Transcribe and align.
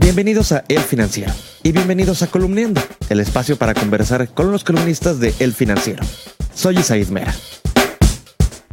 Bienvenidos 0.00 0.52
a 0.52 0.64
El 0.68 0.78
Financiero 0.78 1.32
y 1.64 1.72
bienvenidos 1.72 2.22
a 2.22 2.28
Columniendo, 2.28 2.80
el 3.08 3.18
espacio 3.18 3.56
para 3.56 3.74
conversar 3.74 4.28
con 4.32 4.52
los 4.52 4.62
columnistas 4.62 5.18
de 5.18 5.34
El 5.40 5.52
Financiero. 5.52 6.04
Soy 6.54 6.78
Isaid 6.78 7.08
Mera. 7.08 7.34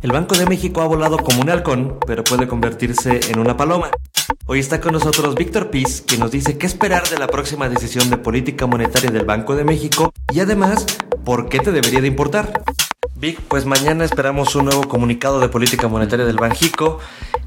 El 0.04 0.12
Banco 0.12 0.38
de 0.38 0.46
México 0.46 0.82
ha 0.82 0.88
volado 0.88 1.18
como 1.18 1.42
un 1.42 1.50
halcón, 1.50 1.98
pero 2.06 2.24
puede 2.24 2.48
convertirse 2.48 3.22
en 3.32 3.40
una 3.40 3.58
paloma. 3.58 3.90
Hoy 4.46 4.60
está 4.60 4.80
con 4.80 4.94
nosotros 4.94 5.34
Víctor 5.34 5.72
Piz, 5.72 6.04
quien 6.06 6.20
nos 6.20 6.30
dice 6.30 6.60
qué 6.60 6.68
esperar 6.68 7.10
de 7.10 7.18
la 7.18 7.26
próxima 7.26 7.70
decisión 7.70 8.12
de 8.12 8.18
política 8.18 8.68
monetaria 8.68 9.10
del 9.10 9.26
Banco 9.26 9.56
de 9.56 9.64
México 9.64 10.14
y 10.32 10.42
además, 10.42 10.86
¿por 11.24 11.50
qué 11.50 11.58
te 11.58 11.72
debería 11.72 12.02
de 12.02 12.08
importar? 12.08 12.62
Vic, 13.26 13.42
pues 13.42 13.66
mañana 13.66 14.06
esperamos 14.06 14.56
un 14.56 14.66
nuevo 14.66 14.88
comunicado 14.88 15.40
de 15.40 15.50
política 15.50 15.88
monetaria 15.88 16.28
del 16.28 16.36
Banjico 16.36 17.00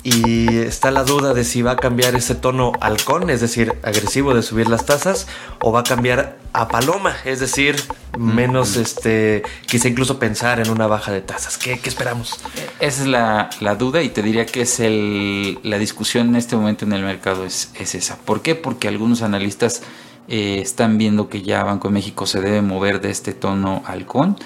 y 0.02 0.58
está 0.58 0.90
la 0.90 1.04
duda 1.04 1.34
de 1.34 1.45
si 1.45 1.62
va 1.62 1.70
a 1.70 1.77
cambiar 1.77 2.16
ese 2.16 2.34
tono 2.34 2.72
halcón, 2.80 3.30
es 3.30 3.40
decir, 3.40 3.74
agresivo 3.84 4.34
de 4.34 4.42
subir 4.42 4.68
las 4.68 4.86
tasas, 4.86 5.28
o 5.60 5.70
va 5.70 5.80
a 5.80 5.84
cambiar 5.84 6.36
a 6.52 6.66
paloma, 6.66 7.14
es 7.24 7.38
decir, 7.38 7.77
menos, 8.19 8.74
este, 8.74 9.45
quizá 9.66 9.86
incluso 9.86 10.19
pensar 10.19 10.59
en 10.59 10.69
una 10.69 10.88
baja 10.88 11.12
de 11.12 11.20
tasas. 11.20 11.59
¿Qué, 11.59 11.78
esperamos? 11.84 12.41
Esa 12.80 13.02
es 13.02 13.06
la, 13.60 13.74
duda 13.77 14.02
y 14.02 14.08
te 14.08 14.20
diría 14.20 14.47
que 14.47 14.62
es 14.62 14.80
el, 14.80 15.60
la 15.62 15.78
discusión 15.78 16.30
en 16.30 16.34
este 16.34 16.56
momento 16.56 16.86
en 16.86 16.92
el 16.92 17.05
mercado 17.05 17.45
es, 17.45 17.70
es 17.78 17.95
esa. 17.95 18.16
¿Por 18.16 18.42
qué? 18.42 18.56
Porque 18.56 18.88
algunos 18.88 19.22
analistas 19.22 19.83
eh, 20.27 20.58
están 20.60 20.98
viendo 20.98 21.28
que 21.28 21.42
ya 21.42 21.62
Banco 21.62 21.86
de 21.86 21.95
México 21.95 22.27
se 22.27 22.41
debe 22.41 22.62
mover 22.62 23.00
de 23.00 23.10
este 23.10 23.33
tono 23.33 23.84
halcón 23.86 24.36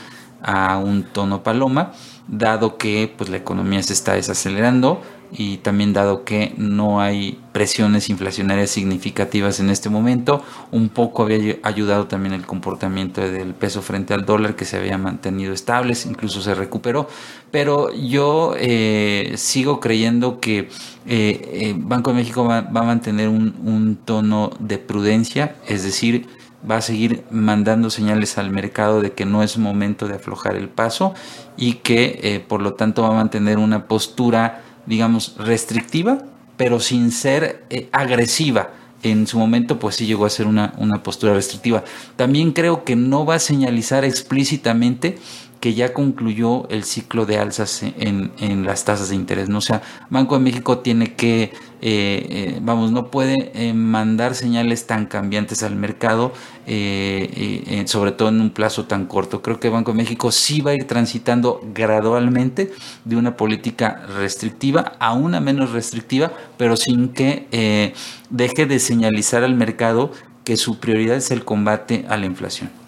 a 0.43 0.79
un 0.79 1.05
tono 1.05 1.43
paloma, 1.43 1.93
dado 2.29 2.77
que 2.77 3.13
pues, 3.17 3.31
la 3.31 3.37
economía 3.37 3.83
se 3.83 3.93
está 3.93 4.15
desacelerando 4.15 5.03
y 5.35 5.57
también 5.59 5.95
dado 5.95 6.25
que 6.25 6.53
no 6.59 7.01
hay 7.01 7.39
presiones 7.53 8.11
inflacionarias 8.11 8.71
significativas 8.71 9.61
en 9.61 9.71
este 9.71 9.89
momento, 9.89 10.45
un 10.71 10.91
poco 10.91 11.23
había 11.23 11.57
ayudado 11.63 12.07
también 12.07 12.35
el 12.35 12.45
comportamiento 12.45 13.23
del 13.23 13.55
peso 13.55 13.81
frente 13.81 14.13
al 14.13 14.27
dólar 14.27 14.57
que 14.57 14.67
se 14.67 14.77
había 14.77 14.99
mantenido 14.99 15.55
estable, 15.55 15.95
incluso 16.07 16.43
se 16.43 16.55
recuperó, 16.55 17.09
pero 17.51 17.91
yo 17.95 18.55
eh, 18.59 19.33
sigo 19.37 19.81
creyendo 19.81 20.39
que 20.39 20.59
eh, 20.59 20.69
eh, 21.07 21.75
Banco 21.79 22.11
de 22.11 22.17
México 22.17 22.45
va, 22.45 22.59
a 22.59 22.83
mantener 22.83 23.29
un, 23.29 23.55
un 23.65 23.97
tono 23.97 24.51
de 24.59 24.77
prudencia, 24.77 25.57
es 25.67 25.83
decir, 25.83 26.29
va 26.69 26.77
a 26.77 26.81
seguir 26.81 27.25
mandando 27.31 27.91
señales 27.91 28.39
al 28.39 28.51
mercado 28.51 29.01
de 29.01 29.13
que 29.13 29.25
no 29.25 29.43
es 29.43 29.59
momento 29.59 30.07
de 30.07 30.15
aflojar 30.15 30.57
el 30.57 30.69
paso 30.69 31.15
y 31.57 31.75
que 31.75 32.21
eh, 32.23 32.41
por 32.41 32.63
lo 32.63 32.75
tanto 32.75 33.03
va 33.03 33.09
a 33.09 33.15
mantener 33.15 33.59
una 33.59 33.87
postura, 33.87 34.63
digamos, 34.87 35.35
restrictiva, 35.39 36.19
pero 36.57 36.81
sin 36.81 37.11
ser 37.11 37.65
eh, 37.71 37.89
agresiva. 37.93 38.71
En 39.03 39.27
su 39.27 39.37
momento, 39.37 39.81
pues 39.81 39.97
sí 39.97 40.07
llegó 40.07 40.27
a 40.27 40.31
ser 40.31 40.47
una, 40.47 40.75
una 40.79 41.03
postura 41.03 41.35
restrictiva. 41.35 41.83
También 42.15 42.53
creo 42.53 42.85
que 42.85 42.95
no 42.95 43.27
va 43.27 43.35
a 43.35 43.41
señalizar 43.41 44.05
explícitamente 44.05 45.19
que 45.63 45.75
ya 45.75 45.93
concluyó 45.93 46.69
el 46.71 46.83
ciclo 46.83 47.25
de 47.25 47.39
alzas 47.39 47.85
en, 47.85 48.67
las 48.67 48.85
tasas 48.85 49.11
de 49.11 49.15
interés. 49.15 49.49
¿no? 49.49 49.59
O 49.59 49.61
sea, 49.61 49.81
Banco 50.11 50.37
de 50.37 50.43
México 50.43 50.79
tiene 50.79 51.15
que, 51.15 51.45
eh, 51.45 51.53
eh, 51.83 52.59
vamos, 52.61 52.91
no 52.91 53.13
puede 53.13 53.53
eh, 53.55 53.73
mandar 53.73 54.35
señales 54.35 54.89
tan 54.89 55.07
cambiantes 55.07 55.63
al 55.63 55.77
mercado, 55.77 56.33
sobre 56.65 58.11
todo 58.11 58.31
en 58.31 58.41
un 58.41 58.51
plazo 58.51 58.87
tan 58.87 59.07
corto. 59.07 59.41
Creo 59.41 59.61
que 59.61 59.69
Banco 59.69 59.93
de 59.93 59.99
México 59.99 60.33
sí 60.33 60.63
va 60.63 60.73
a 60.73 60.75
ir 60.75 60.89
transitando 60.89 61.61
gradualmente 61.73 62.73
de 63.05 63.15
una 63.15 63.37
política 63.37 64.05
restrictiva 64.19 64.95
a 64.99 65.13
una 65.13 65.39
menos 65.39 65.71
restrictiva, 65.71 66.33
pero 66.57 66.77
sin 66.77 67.11
que 67.11 67.95
deje 68.31 68.67
de 68.67 68.81
señalizar 68.81 69.45
al 69.45 69.55
mercado 69.55 70.11
que 70.43 70.57
su 70.57 70.81
prioridad 70.81 71.19
es 71.19 71.31
el 71.31 71.45
combate 71.45 72.05
a 72.09 72.17
la 72.17 72.27
inflación. 72.27 72.82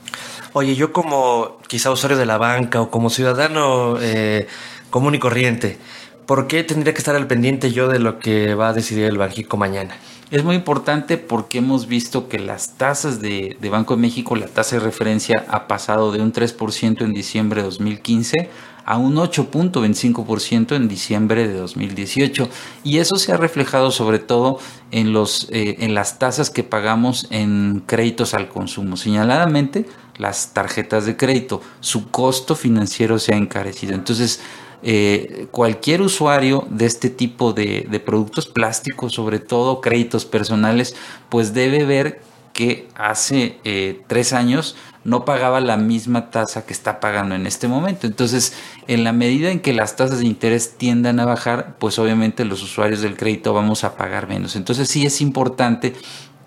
Oye, 0.57 0.77
yo 0.77 0.93
como 0.93 1.59
quizá 1.67 1.91
usuario 1.91 2.17
de 2.17 2.27
la 2.27 2.39
banca 2.39 2.81
o 2.81 2.89
como 2.89 3.11
ciudadano 3.11 3.97
eh, 4.01 4.47
común 4.89 5.17
y 5.17 5.19
corriente, 5.19 5.79
¿por 6.27 6.47
qué 6.47 6.63
tendría 6.63 6.95
que 6.95 6.99
estar 6.99 7.17
al 7.17 7.27
pendiente 7.27 7.73
yo 7.73 7.89
de 7.89 7.99
lo 7.99 8.21
que 8.21 8.55
va 8.55 8.69
a 8.69 8.73
decidir 8.73 9.07
el 9.07 9.19
Banjico 9.19 9.57
mañana? 9.57 9.97
Es 10.31 10.45
muy 10.45 10.55
importante 10.55 11.19
porque 11.19 11.59
hemos 11.59 11.89
visto 11.89 12.29
que 12.29 12.39
las 12.39 12.77
tasas 12.77 13.21
de, 13.21 13.57
de, 13.61 13.69
Banco 13.69 13.97
de 13.97 14.03
México, 14.03 14.37
la 14.37 14.47
tasa 14.47 14.77
de 14.77 14.85
referencia 14.85 15.45
ha 15.49 15.67
pasado 15.67 16.13
de 16.13 16.21
un 16.21 16.33
3% 16.33 17.03
en 17.03 17.13
diciembre 17.13 17.61
de 17.61 17.67
2015 17.67 18.49
a 18.85 18.99
un 18.99 19.17
8.25% 19.17 20.77
en 20.77 20.89
diciembre 20.89 21.49
de 21.49 21.55
2018 21.55 22.49
y 22.83 22.99
eso 22.99 23.17
se 23.17 23.33
ha 23.33 23.37
reflejado 23.37 23.91
sobre 23.91 24.19
todo 24.19 24.59
en, 24.91 25.13
los, 25.13 25.49
eh, 25.51 25.77
en 25.81 25.95
las 25.95 26.19
tasas 26.19 26.51
que 26.51 26.63
pagamos 26.63 27.27
en 27.31 27.83
créditos 27.87 28.35
al 28.35 28.49
consumo. 28.49 28.97
Señaladamente, 28.97 29.87
las 30.19 30.53
tarjetas 30.53 31.07
de 31.07 31.17
crédito, 31.17 31.61
su 31.81 32.11
costo 32.11 32.55
financiero 32.55 33.19
se 33.19 33.35
ha 33.35 33.37
encarecido. 33.37 33.95
Entonces, 33.95 34.41
eh, 34.83 35.47
cualquier 35.51 36.03
usuario 36.03 36.67
de 36.69 36.85
este 36.85 37.09
tipo 37.09 37.55
de, 37.55 37.87
de, 37.91 38.01
productos 38.01 38.47
plásticos, 38.47 39.15
sobre 39.15 39.39
todo 39.39 39.81
créditos 39.81 40.27
personales, 40.27 40.95
pues 41.31 41.55
debe 41.55 41.85
ver 41.87 42.21
que 42.55 42.89
hace 42.95 43.59
eh, 43.65 44.03
tres 44.07 44.33
años 44.33 44.77
no 45.03 45.27
pagaba 45.27 45.61
la 45.61 45.77
misma 45.77 46.31
tasa 46.31 46.65
que 46.65 46.73
está 46.73 46.99
pagando 47.01 47.35
en 47.35 47.47
este 47.47 47.69
momento. 47.69 48.07
Entonces, 48.07 48.55
en 48.87 49.05
la 49.05 49.13
medida 49.13 49.51
en 49.51 49.61
que 49.61 49.75
las 49.75 49.97
tasas 49.97 50.21
de 50.21 50.27
interés 50.27 50.79
tiendan 50.79 51.21
a 51.21 51.27
bajar, 51.27 51.77
pues 51.79 51.99
obviamente 51.99 52.47
los 52.47 52.63
usuarios 52.63 53.03
del 53.03 53.17
crédito 53.17 53.53
vamos 53.53 53.85
a 53.85 53.97
pagar 53.97 54.29
menos. 54.29 54.57
Entonces, 54.57 54.89
sí 54.89 55.05
es 55.05 55.21
importante 55.21 55.93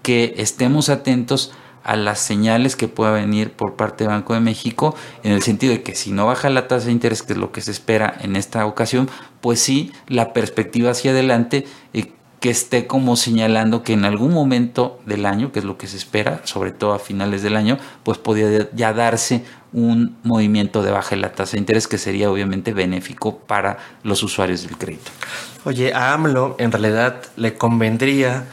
que 0.01 0.33
estemos 0.37 0.89
atentos 0.89 1.51
a 1.83 1.95
las 1.95 2.19
señales 2.19 2.75
que 2.75 2.87
pueda 2.87 3.11
venir 3.11 3.51
por 3.51 3.75
parte 3.75 4.03
de 4.03 4.09
Banco 4.09 4.33
de 4.33 4.39
México, 4.39 4.95
en 5.23 5.31
el 5.31 5.41
sentido 5.41 5.73
de 5.73 5.83
que 5.83 5.95
si 5.95 6.11
no 6.11 6.25
baja 6.25 6.49
la 6.49 6.67
tasa 6.67 6.87
de 6.87 6.91
interés, 6.93 7.23
que 7.23 7.33
es 7.33 7.39
lo 7.39 7.51
que 7.51 7.61
se 7.61 7.71
espera 7.71 8.17
en 8.21 8.35
esta 8.35 8.65
ocasión, 8.65 9.09
pues 9.39 9.59
sí, 9.59 9.91
la 10.07 10.33
perspectiva 10.33 10.91
hacia 10.91 11.11
adelante 11.11 11.65
eh, 11.93 12.11
que 12.39 12.49
esté 12.49 12.85
como 12.85 13.15
señalando 13.15 13.83
que 13.83 13.93
en 13.93 14.05
algún 14.05 14.33
momento 14.33 14.99
del 15.05 15.25
año, 15.25 15.51
que 15.51 15.59
es 15.59 15.65
lo 15.65 15.77
que 15.77 15.87
se 15.87 15.97
espera, 15.97 16.41
sobre 16.43 16.71
todo 16.71 16.93
a 16.93 16.99
finales 16.99 17.41
del 17.41 17.55
año, 17.55 17.77
pues 18.03 18.17
podría 18.17 18.69
ya 18.73 18.93
darse 18.93 19.43
un 19.73 20.17
movimiento 20.23 20.83
de 20.83 20.91
baja 20.91 21.15
en 21.15 21.21
la 21.21 21.31
tasa 21.31 21.53
de 21.53 21.59
interés 21.59 21.87
que 21.87 21.97
sería 21.97 22.31
obviamente 22.31 22.73
benéfico 22.73 23.39
para 23.39 23.77
los 24.03 24.23
usuarios 24.23 24.63
del 24.63 24.77
crédito. 24.77 25.11
Oye, 25.65 25.93
a 25.93 26.13
AMLO 26.13 26.55
en 26.59 26.71
realidad 26.71 27.23
le 27.35 27.55
convendría 27.55 28.45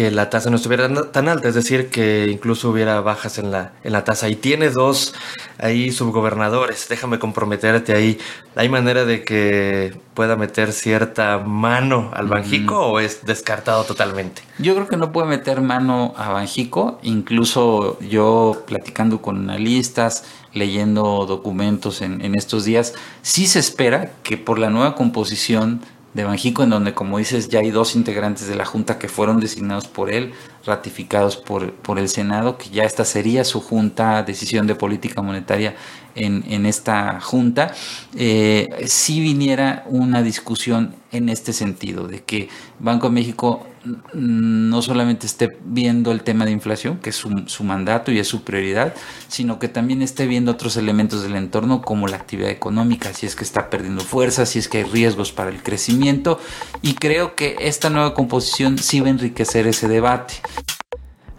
que 0.00 0.10
la 0.10 0.30
tasa 0.30 0.48
no 0.48 0.56
estuviera 0.56 0.88
tan 1.12 1.28
alta, 1.28 1.48
es 1.48 1.54
decir, 1.54 1.90
que 1.90 2.28
incluso 2.30 2.70
hubiera 2.70 3.02
bajas 3.02 3.36
en 3.36 3.50
la, 3.50 3.72
en 3.84 3.92
la 3.92 4.02
tasa. 4.02 4.30
Y 4.30 4.34
tiene 4.34 4.70
dos 4.70 5.12
ahí 5.58 5.92
subgobernadores, 5.92 6.88
déjame 6.88 7.18
comprometerte 7.18 7.92
ahí. 7.92 8.18
¿Hay 8.56 8.70
manera 8.70 9.04
de 9.04 9.24
que 9.24 9.94
pueda 10.14 10.36
meter 10.36 10.72
cierta 10.72 11.36
mano 11.36 12.12
al 12.14 12.28
Banjico 12.28 12.80
o 12.80 12.98
es 12.98 13.26
descartado 13.26 13.84
totalmente? 13.84 14.40
Yo 14.58 14.74
creo 14.74 14.88
que 14.88 14.96
no 14.96 15.12
puede 15.12 15.28
meter 15.28 15.60
mano 15.60 16.14
a 16.16 16.30
Banjico, 16.30 16.98
incluso 17.02 17.98
yo 18.00 18.64
platicando 18.66 19.20
con 19.20 19.36
analistas, 19.36 20.24
leyendo 20.54 21.26
documentos 21.26 22.00
en, 22.00 22.24
en 22.24 22.36
estos 22.36 22.64
días, 22.64 22.94
sí 23.20 23.46
se 23.46 23.58
espera 23.58 24.12
que 24.22 24.38
por 24.38 24.58
la 24.58 24.70
nueva 24.70 24.94
composición 24.94 25.82
de 26.14 26.24
Banjico, 26.24 26.62
en 26.62 26.70
donde, 26.70 26.92
como 26.94 27.18
dices, 27.18 27.48
ya 27.48 27.60
hay 27.60 27.70
dos 27.70 27.94
integrantes 27.94 28.48
de 28.48 28.56
la 28.56 28.64
Junta 28.64 28.98
que 28.98 29.08
fueron 29.08 29.38
designados 29.40 29.86
por 29.86 30.10
él, 30.10 30.32
ratificados 30.64 31.36
por, 31.36 31.72
por 31.72 31.98
el 31.98 32.08
Senado, 32.08 32.58
que 32.58 32.70
ya 32.70 32.84
esta 32.84 33.04
sería 33.04 33.44
su 33.44 33.60
Junta, 33.60 34.22
decisión 34.22 34.66
de 34.66 34.74
política 34.74 35.22
monetaria 35.22 35.74
en, 36.14 36.44
en 36.48 36.66
esta 36.66 37.20
Junta, 37.20 37.72
eh, 38.16 38.68
si 38.86 39.20
viniera 39.20 39.84
una 39.86 40.22
discusión 40.22 40.94
en 41.12 41.28
este 41.28 41.52
sentido, 41.52 42.06
de 42.06 42.22
que 42.22 42.48
Banco 42.78 43.08
de 43.08 43.14
México 43.14 43.66
no 44.12 44.82
solamente 44.82 45.26
esté 45.26 45.48
viendo 45.64 46.12
el 46.12 46.22
tema 46.22 46.44
de 46.44 46.50
inflación, 46.50 46.98
que 46.98 47.10
es 47.10 47.16
su, 47.16 47.64
mandato 47.64 48.12
y 48.12 48.18
es 48.18 48.28
su 48.28 48.42
prioridad, 48.42 48.94
sino 49.28 49.58
que 49.58 49.68
también 49.68 50.02
esté 50.02 50.26
viendo 50.26 50.52
otros 50.52 50.76
elementos 50.76 51.22
del 51.22 51.34
entorno 51.34 51.80
como 51.80 52.06
la 52.06 52.16
actividad 52.16 52.50
económica, 52.50 53.14
si 53.14 53.24
es 53.26 53.34
que 53.34 53.44
está 53.44 53.70
perdiendo 53.70 54.02
fuerza, 54.02 54.44
si 54.44 54.58
es 54.58 54.68
que 54.68 54.78
hay 54.78 54.84
riesgos 54.84 55.32
para 55.32 55.50
el 55.50 55.62
crecimiento. 55.62 56.38
Y 56.82 56.94
creo 56.94 57.34
que 57.34 57.56
esta 57.60 57.88
nueva 57.88 58.12
composición 58.12 58.76
sí 58.76 59.00
va 59.00 59.06
a 59.06 59.10
enriquecer 59.10 59.66
ese 59.66 59.88
debate. 59.88 60.34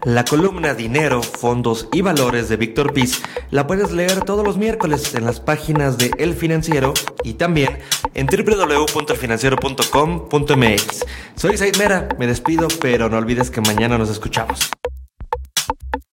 La 0.04 0.24
columna 0.24 0.74
Dinero, 0.74 1.22
Fondos 1.22 1.86
y 1.92 2.00
Valores 2.00 2.48
de 2.48 2.56
Víctor 2.56 2.92
Piz 2.92 3.22
la 3.52 3.68
puedes 3.68 3.92
leer 3.92 4.24
todos 4.24 4.44
los 4.44 4.56
miércoles 4.56 5.14
en 5.14 5.24
las 5.24 5.38
páginas 5.38 5.96
de 5.96 6.10
El 6.18 6.34
Financiero 6.34 6.92
y 7.22 7.34
también 7.34 7.78
en 8.14 8.26
www.elfinanciero.com.mx. 8.26 11.04
Soy 11.36 11.56
Said 11.56 11.76
Mera, 11.76 12.08
me 12.18 12.26
despido, 12.26 12.66
pero 12.80 13.08
no 13.08 13.16
olvides 13.16 13.52
que 13.52 13.60
mañana 13.60 13.96
nos 13.96 14.10
escuchamos. 14.10 14.72